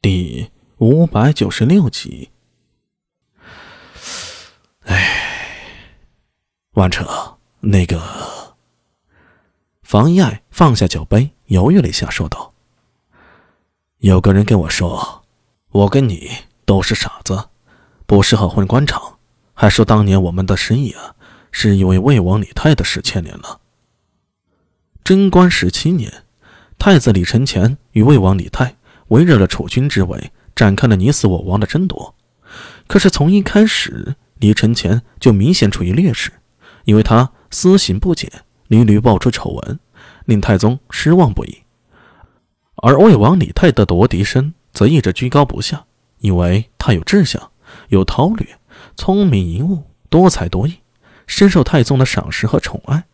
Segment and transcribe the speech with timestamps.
[0.00, 2.30] 第五百九十六集。
[4.84, 5.74] 哎，
[6.74, 8.00] 万彻，那个，
[9.82, 12.54] 房一爱放下酒杯，犹豫了一下，说道
[13.98, 15.24] ：“有个人跟我说，
[15.70, 16.30] 我跟你
[16.64, 17.48] 都是傻子，
[18.06, 19.18] 不适合混官场，
[19.52, 21.16] 还说当年我们的失意啊，
[21.50, 23.60] 是因为魏王李泰的事牵连了。
[25.02, 26.22] 贞观十七年，
[26.78, 28.76] 太子李承乾与魏王李泰。”
[29.08, 32.14] 围绕着储君之位展开了你死我亡的争夺，
[32.86, 36.32] 可是从一开始，李承乾就明显处于劣势，
[36.84, 38.30] 因为他私行不检，
[38.68, 39.78] 屡屡爆出丑闻，
[40.24, 41.58] 令太宗失望不已。
[42.76, 45.84] 而魏王李泰的夺嫡身则一直居高不下，
[46.18, 47.50] 因为他有志向，
[47.88, 48.46] 有韬略，
[48.96, 50.78] 聪明颖悟，多才多艺，
[51.26, 53.04] 深受太宗的赏识和宠爱。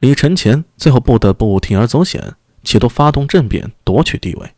[0.00, 4.54] 李承乾最后不得不铤而走险，企图发动政变夺取帝位。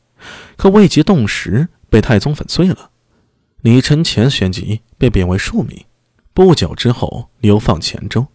[0.57, 2.91] 可未及动时，被太宗粉碎了。
[3.63, 5.85] 李承乾旋即被贬为庶民。
[6.33, 8.27] 不久之后，流放黔州。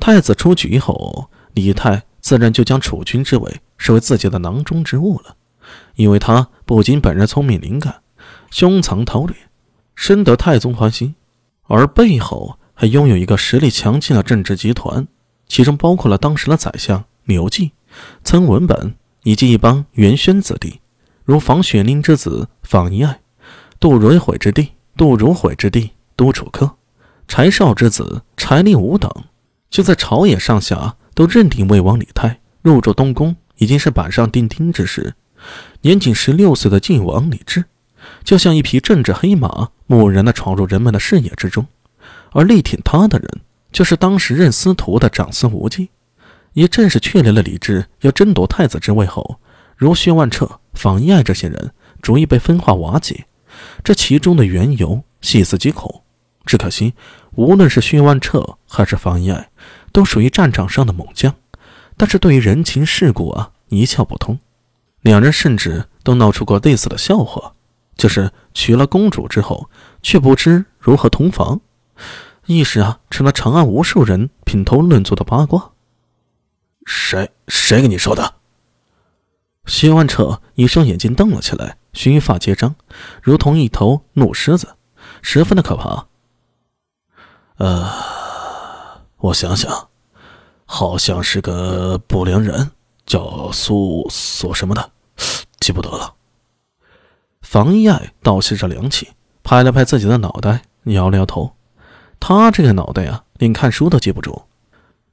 [0.00, 5.36] 太子出局后，李泰自然就将储君之位视为自己的囊中之物了。
[5.94, 8.02] 因为他不仅本人聪明灵感，
[8.50, 9.36] 胸藏韬略，
[9.94, 11.14] 深得太宗欢心，
[11.64, 15.06] 而背后还拥有一个实力强劲的政治集团，
[15.46, 17.72] 其中包括了当时的宰相刘季、
[18.24, 20.79] 曾文本以及一帮元宣子弟。
[21.30, 23.20] 如房玄龄之子房遗爱，
[23.78, 26.68] 杜如晦之弟杜如晦之弟都楚客，
[27.28, 29.08] 柴少之子柴令武等，
[29.70, 35.14] 就在朝野上下都认定魏王李泰入住东宫已经是板上钉钉之时，
[35.82, 37.64] 年仅十六岁的晋王李治，
[38.24, 41.64] 就像一匹政治黑马，蓦然的闯入人们的视野之中。
[42.32, 45.90] 而力挺他的人，就是当时任司徒的长孙无忌。
[46.54, 49.38] 也正是确立了李治要争夺太子之位后。
[49.80, 53.24] 如薛万彻、房遗爱这些人逐一被分化瓦解，
[53.82, 56.02] 这其中的缘由细思极恐。
[56.44, 56.92] 只可惜，
[57.34, 59.48] 无论是薛万彻还是房遗爱，
[59.90, 61.34] 都属于战场上的猛将，
[61.96, 64.38] 但是对于人情世故啊一窍不通。
[65.00, 67.54] 两人甚至都闹出过类似的笑话，
[67.96, 69.70] 就是娶了公主之后，
[70.02, 71.62] 却不知如何同房，
[72.44, 75.70] 一时啊成了长安无数人品头论足的八卦。
[76.84, 78.39] 谁谁跟你说的？
[79.70, 82.74] 徐万彻一双眼睛瞪了起来，须发皆张，
[83.22, 84.74] 如同一头怒狮子，
[85.22, 86.08] 十分的可怕。
[87.58, 87.88] 呃，
[89.18, 89.88] 我想想，
[90.64, 92.72] 好像是个不良人，
[93.06, 94.90] 叫苏苏什么的，
[95.60, 96.16] 记不得了。
[97.40, 99.10] 房一爱倒吸着凉气，
[99.44, 101.54] 拍了拍自己的脑袋，摇了摇头。
[102.18, 104.42] 他这个脑袋呀，连看书都记不住，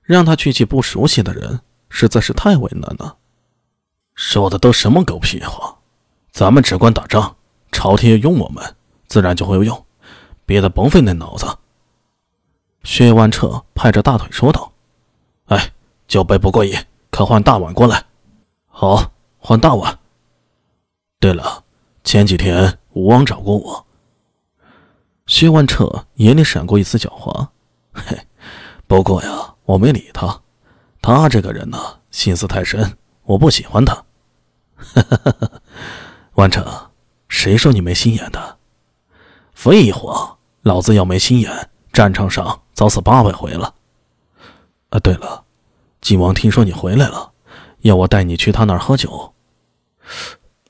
[0.01, 3.17] 让他去记不熟悉的人，实在是太为难了。
[4.17, 5.77] 说的都什么狗屁话！
[6.31, 7.35] 咱们只管打仗，
[7.71, 8.75] 朝廷要用我们，
[9.07, 9.85] 自然就会有用，
[10.43, 11.45] 别的甭费那脑子。
[12.83, 14.71] 薛万彻拍着大腿说道
[15.45, 15.71] ：“哎，
[16.07, 16.75] 酒杯不过瘾，
[17.11, 18.03] 可换大碗过来。
[18.65, 19.99] 好，换大碗。
[21.19, 21.63] 对了，
[22.03, 23.85] 前几天吴王找过我。”
[25.27, 27.49] 薛万彻眼里闪过一丝狡猾
[27.93, 28.17] ：“嘿，
[28.87, 30.41] 不过呀，我没理他。
[31.03, 31.77] 他这个人呢，
[32.09, 34.03] 心思太深，我不喜欢他。”
[34.77, 35.61] 哈哈哈哈
[36.35, 36.65] 万成，
[37.27, 38.57] 谁说你没心眼的？
[39.53, 43.73] 废话，老子要没心眼，战场上早死八百回了。
[44.89, 45.43] 啊，对了，
[45.99, 47.31] 晋王听说你回来了，
[47.79, 49.33] 要我带你去他那儿喝酒。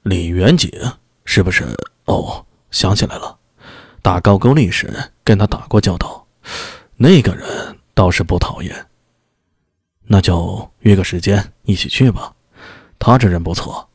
[0.04, 0.72] 李元景
[1.26, 1.66] 是不是？
[2.06, 3.38] 哦，想起来了，
[4.02, 6.26] 打高句丽时跟他打过交道，
[6.96, 8.88] 那个人倒是不讨厌。
[10.06, 12.34] 那就约个时间一起去吧，
[12.98, 13.90] 他这人不错。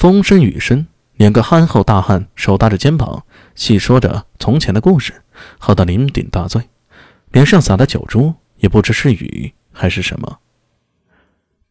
[0.00, 5.12] 风声雨声，两个憨厚大汉手搭着肩膀，细说着从前的故事，
[5.58, 6.70] 喝得酩酊大醉，
[7.32, 10.38] 脸上洒的酒珠也不知是雨还是什么。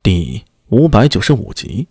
[0.04, 1.88] 第五百九十五集。